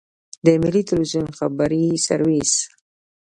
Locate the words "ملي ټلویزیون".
0.61-1.27